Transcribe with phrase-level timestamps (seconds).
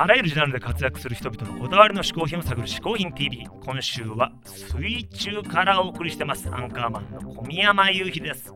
[0.00, 6.48] あらゆるジャンルで活躍する人々のこだわりの嗜好品を探る嗜好品 TV 今週は水中からお送りしてます。
[6.54, 8.52] アンカーマンの小宮山雄飛です。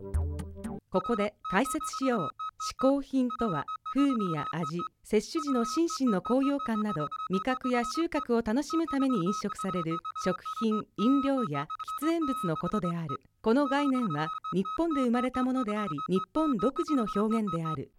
[0.91, 2.21] ここで解説しよう。
[2.21, 11.67] 嗜好品とは風味や味摂取時の心身の高揚感など味覚や収穫を楽しむために飲食される食品飲料や
[12.03, 13.21] 喫煙物のことである。
[13.43, 17.91] この概念は日本で生まれたものであり日本独自の表現である。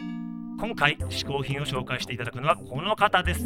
[0.64, 3.46] 今回嗜好品を紹介していただくのはこの方です。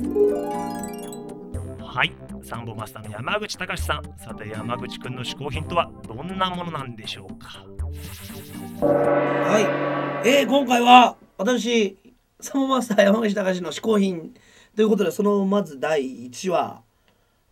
[1.81, 2.13] はい。
[2.44, 4.03] サンボマスターの山口隆さん。
[4.20, 7.66] さて山口くんの嗜好品とはどんなものなんでしょうか？
[8.85, 11.98] はい、えー、今回は私
[12.39, 14.36] サンボマスター山口隆の嗜好品
[14.75, 16.84] ということでそのまず第1話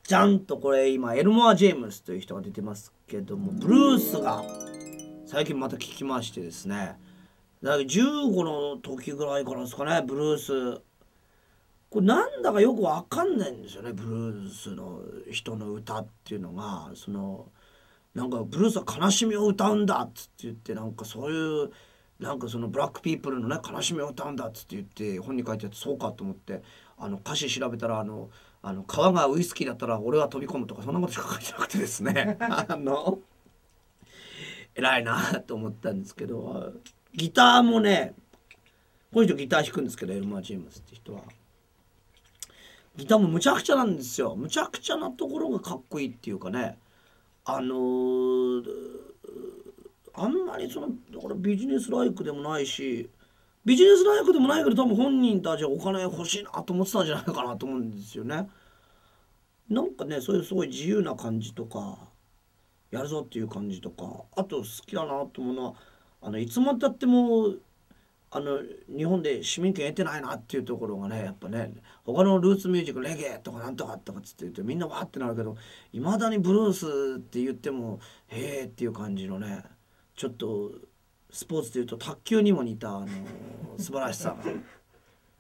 [0.04, 4.44] じゃんとこれ今エルモア・ジェームスという人が出てますけどもブルースが
[5.26, 7.04] 最近また聞きましてですね。
[7.66, 10.82] だから15の時ぐらいからですかねブルース。
[11.90, 16.92] これなんだかよくわかんないんですよねブルースの人の歌っていうのが。
[16.94, 17.48] その
[18.14, 21.72] なんかブルースは悲しみを歌うんだっつって言ってなんかそういう
[22.20, 26.62] なんかそのブラックピープルのね悲しみを歌うんだっつって言って本に書いてあってそうかと思って
[27.00, 28.30] あの歌詞調べたらあの
[28.62, 32.38] あの川がウイスキーだったら俺は飛び込むとかそんなことしか書いてなくてですね。
[32.70, 33.18] あの
[34.76, 36.74] 偉いなと思ったんですけど
[37.16, 38.14] ギターもね
[39.14, 41.22] この人ギター弾くんですけどエルマー・ジェームスって人は
[42.96, 46.78] ギターもむちゃくちゃなんですよむちゃくちゃなところがかっこいいっていうかね
[47.46, 48.64] あのー
[50.18, 53.10] あんまりそのだからビジネスライクでもないし
[53.66, 58.48] ビジネスライクでもないけど多分本人たちはお金欲しいなと思ってたんじゃないかなと思うんですよね。
[59.70, 61.98] なんかねそういうすごい自由な感じとか
[62.92, 65.74] やるぞっていう感じとかあと好きだなと思うのは
[66.26, 67.54] あのいつまでたっても
[68.32, 68.60] あの
[68.90, 71.72] 日本で市民権得てないなっていうところがねやっぱね
[72.04, 75.56] 他のルーツミュージックレゲエとかなんとかとかっつって言ってみんなわーってなるけど
[75.94, 79.64] いまだにブルースって言ってもへーっていう感じのね
[80.16, 80.72] ちょっと
[81.30, 83.08] スポーツでいうと卓球にも似たあの
[83.78, 84.52] 素晴らしさが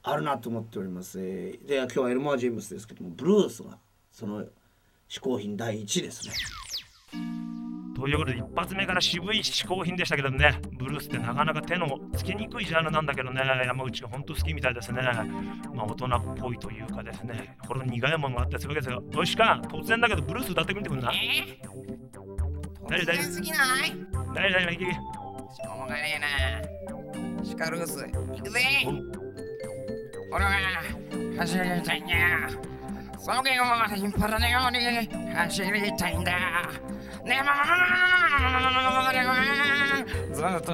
[0.03, 1.17] あるなと思っております。
[1.17, 3.79] で今日はエルマー・ジェームスですけどもブルースが
[4.11, 4.45] その
[5.09, 7.54] 嗜好品第一ですね。
[8.05, 10.61] ということで一発目から渋い嗜好品でしたけどね。
[10.77, 13.41] ブルースってなかなか手のつけにくいジャンルなんだけどね。
[13.65, 15.01] 山口が本当好きみたいですね。
[15.73, 17.57] まあ大人っぽいというかですね。
[17.67, 19.19] これ苦いものがあったりするわけですが。
[19.19, 19.59] おいしか。
[19.69, 21.11] 突然だけどブルース歌ってみてくんな
[22.87, 23.59] 誰誰突然すぎない？
[24.35, 25.01] 誰誰いけいけしょ
[25.83, 27.43] うがねえな。
[27.43, 28.59] シカルース行くぜ。
[30.31, 30.51] 俺は
[31.39, 32.13] 走りたいんだ
[33.25, 33.65] 草原を
[33.97, 34.77] 引っ張らないように
[35.33, 36.31] 走りたいんだ
[37.25, 37.49] でも
[39.09, 40.71] 俺はずっと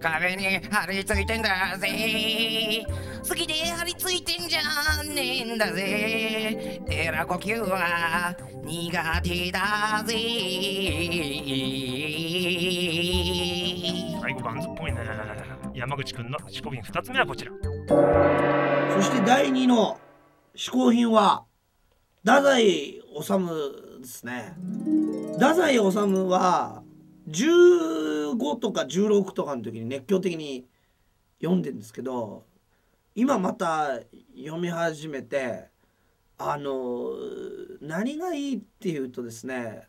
[0.00, 2.86] 壁に張り付いてんだぜ
[3.28, 8.34] 好きで張り付いてんじゃねえんだぜエラ呼吸は
[8.64, 10.14] 苦手だぜ
[14.22, 15.00] 最後バンズっぽいね
[15.74, 17.52] 山口くんの嗜好品2つ目はこちら
[18.94, 20.00] そして第2の
[20.56, 21.44] 嗜好品は
[22.22, 24.54] 太宰治ですね。
[25.34, 25.80] 太宰治
[26.28, 26.82] は
[27.28, 30.66] 15とか16とかの時に熱狂的に
[31.40, 32.44] 読んでるんですけど
[33.14, 34.00] 今また
[34.36, 35.68] 読み始めて
[36.36, 37.10] あの
[37.80, 39.88] 何がいいっていうとですね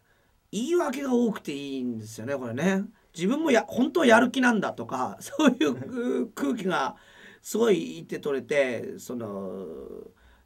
[0.53, 2.85] 言い訳が多くていいんですよねこれね。
[3.13, 6.95] 自分もや本当やる気なんだとかそういう空気が
[7.41, 9.65] すごいいて取れてその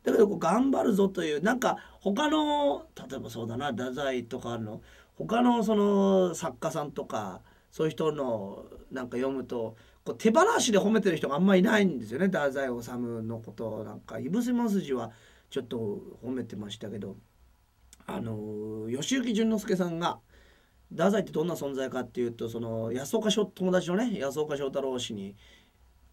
[0.05, 4.81] だけどこう頑張るぞというなんか他の例えばそうだな太宰とかの
[5.15, 12.27] 他のその作家さんとかそういう人のなんか読むとこう手放しで褒めてる人があんまりいないんですよね。
[12.27, 12.91] 太宰治
[13.23, 15.11] のことなんか「いぶせますじ」は
[15.49, 17.15] ちょっと褒めてましたけど。
[18.07, 20.19] あの吉行淳之介さんが
[20.91, 25.35] 太宰ってどんな存在かっていうとその安岡翔友達のね安岡翔太郎氏に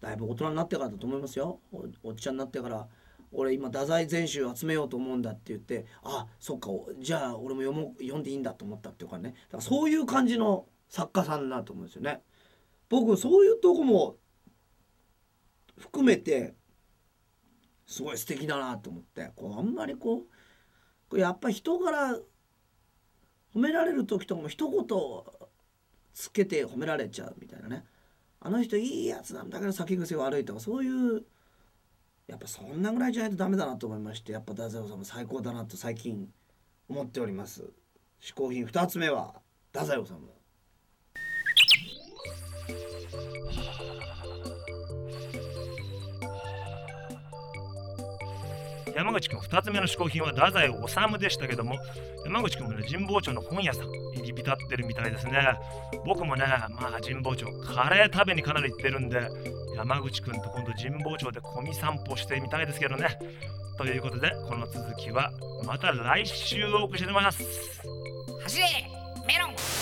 [0.01, 1.59] だいぶ大人になってからだと思いますよ。
[2.03, 2.87] おっちゃんになってから。
[3.33, 6.69] 俺今太宰全集集めようと思うんだって言ってあそっか
[6.99, 9.31] じゃあ俺も読も読んでいいんだと思ったっていうかね。
[9.49, 12.21] だからそういう感じの作家さんだと思うんですよね。
[12.89, 14.17] 僕そういうとこも
[15.77, 16.53] 含めて
[17.87, 19.31] すごい素敵だなと思って。
[19.35, 20.25] こうあんまりこ
[21.11, 22.19] うやっぱ人から
[23.55, 24.85] 褒められる時とかも一言
[26.13, 27.85] つけて褒められちゃうみたいなね。
[28.39, 31.23] あの人いいやつなんだけど先癖悪いとかそういう
[32.27, 36.29] やっぱそんなぐらいじゃないとダメだなと思いましてやっぱ太宰治最高だなと最近
[36.87, 37.69] 思っております。
[38.21, 39.35] 嗜好品2つ目は
[39.73, 40.13] 太宰治。
[48.95, 51.75] 山口君2つ目の嗜好品は太宰治でしたけども
[52.25, 55.57] 山口君もね神保町の本屋さんに浸ってるみたいですね。
[56.05, 59.27] 僕もねまあ神保町カレー食べにかなり行ってるんで
[59.75, 63.17] 山口君と今度神保町で小見散歩してみたいですけどね。
[63.77, 65.31] ということでこの続きは
[65.65, 67.43] また来週お送りしてます。
[68.43, 68.65] 走れ
[69.27, 69.72] メロン。